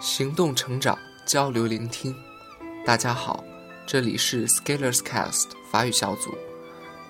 [0.00, 2.14] 行动成长，交流聆听。
[2.84, 3.42] 大家好，
[3.86, 6.34] 这里是 Scalers Cast 法语小组，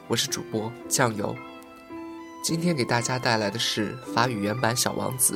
[0.07, 1.35] 我是主播酱油。
[2.43, 5.35] 今天给大家带来的是法语原版《小王子》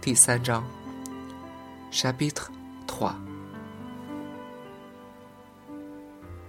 [0.00, 0.64] 第三章
[1.92, 2.48] ，Chapitre
[2.86, 3.14] Trois。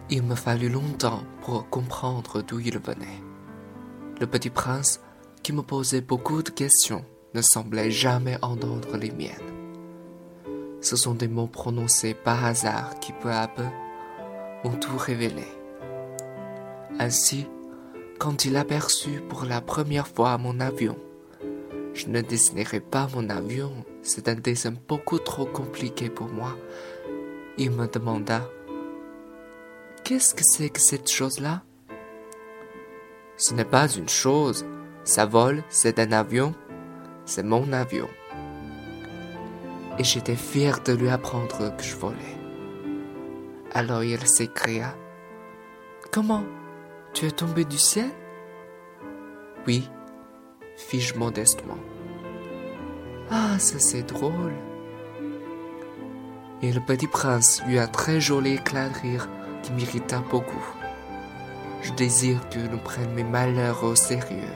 [0.09, 3.21] Il me fallut longtemps pour comprendre d'où il venait.
[4.19, 4.99] Le petit prince,
[5.43, 9.58] qui me posait beaucoup de questions, ne semblait jamais entendre les miennes.
[10.81, 13.65] Ce sont des mots prononcés par hasard qui peu à peu
[14.63, 15.45] m'ont tout révélé.
[16.99, 17.47] Ainsi,
[18.17, 20.97] quand il aperçut pour la première fois mon avion,
[21.93, 26.55] je ne dessinerai pas mon avion, c'est un dessin beaucoup trop compliqué pour moi.
[27.57, 28.49] Il me demanda
[30.03, 31.61] Qu'est-ce que c'est que cette chose-là
[33.37, 34.65] Ce n'est pas une chose,
[35.03, 36.53] ça vole, c'est un avion,
[37.25, 38.07] c'est mon avion.
[39.99, 42.37] Et j'étais fier de lui apprendre que je volais.
[43.73, 44.95] Alors il s'écria
[46.11, 46.43] Comment?
[47.13, 48.09] Tu es tombé du ciel?
[49.67, 49.89] Oui,
[50.77, 51.77] fis-je modestement.
[53.29, 54.53] Ah, ça c'est drôle.
[56.61, 59.29] Et le petit prince eut un très joli éclat de rire
[59.61, 60.65] qui m'irrita beaucoup.
[61.81, 64.55] Je désire que l'on prenne mes malheurs au sérieux.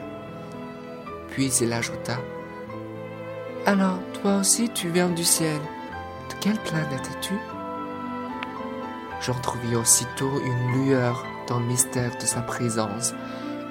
[1.29, 2.17] Puis il ajouta
[3.65, 5.61] Alors, toi aussi tu viens du ciel.
[6.29, 7.33] De quelle planète es-tu?
[9.21, 13.13] J'entrevis aussitôt une lueur dans le mystère de sa présence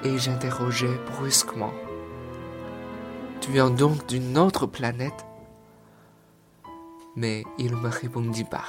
[0.03, 1.73] et j'interrogeai brusquement
[3.39, 5.27] Tu viens donc d'une autre planète?
[7.15, 8.65] Mais il ne me répondit pas.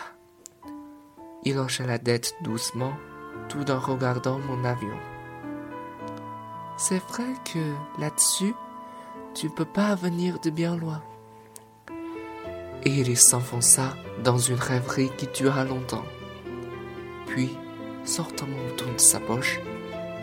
[1.45, 2.93] Il hocha la tête doucement
[3.49, 4.99] tout en regardant mon avion.
[6.77, 8.55] C'est vrai que là-dessus,
[9.33, 11.03] tu ne peux pas venir de bien loin.
[12.85, 16.05] Et il s'enfonça dans une rêverie qui dura longtemps.
[17.27, 17.51] Puis,
[18.05, 19.59] sortant mon bouton de sa poche,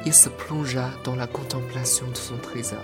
[0.05, 2.79] il se plongea dans la contemplation de son trésor.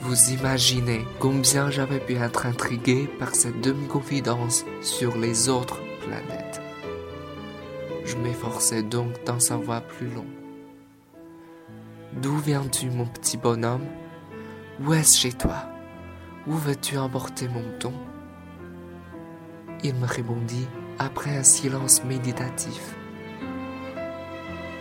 [0.00, 6.60] Vous imaginez combien j'avais pu être intrigué par cette demi-confidence sur les autres planètes.
[8.04, 10.26] Je m'efforçais donc d'en savoir plus long.
[12.12, 13.86] D'où viens-tu, mon petit bonhomme?
[14.84, 15.73] Où est-ce chez toi?
[16.46, 17.94] Où veux-tu emporter mon don?
[19.82, 20.66] Il me répondit
[20.98, 22.94] après un silence méditatif.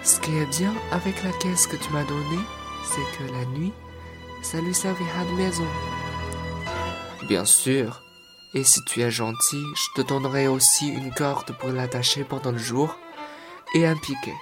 [0.04, 2.44] Ce qui est bien avec la caisse que tu m'as donnée,
[2.84, 3.72] c'est que la nuit,
[4.42, 5.68] ça lui servira de maison.
[7.30, 8.04] Bien sûr.
[8.54, 12.58] Et si tu es gentil, je te donnerai aussi une corde pour l'attacher pendant le
[12.58, 13.00] jour
[13.74, 14.36] et un piquet.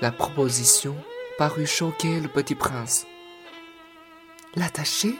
[0.00, 0.94] La proposition
[1.36, 3.04] parut choquer le petit prince.
[4.54, 5.14] L'attacher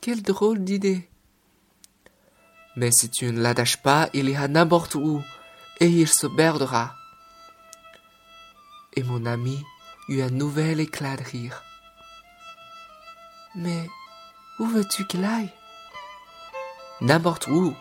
[0.00, 1.08] Quelle drôle d'idée
[2.76, 5.22] Mais si tu ne l'attaches pas, il ira n'importe où
[5.80, 6.94] et il se perdra.
[8.94, 9.62] Et mon ami
[10.08, 11.62] eut un nouvel éclat de rire.
[13.54, 13.88] Mais
[14.58, 15.52] où veux-tu qu'il aille?
[17.00, 17.74] N'importe où,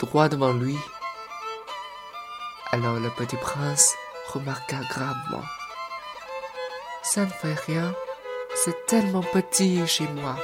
[0.00, 0.76] droit devant lui.
[2.72, 3.94] Alors le petit prince
[4.32, 5.44] remarqua gravement.
[7.02, 7.94] Ça ne fait rien,
[8.55, 10.35] c'est tellement petit chez moi.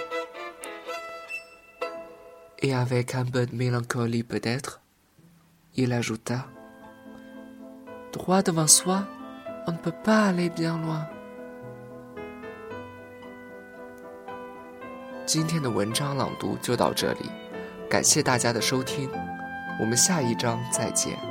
[2.60, 4.82] Et avec un peu de mélancolie peut-être,
[5.76, 6.46] il ajouta
[8.14, 9.06] Droit devant soi,
[9.68, 11.06] on ne peut pas aller bien loin.
[15.26, 17.30] 今天的文章朗读就到这里，
[17.90, 19.10] 感谢大家的收听，
[19.80, 21.29] 我们下一章再见。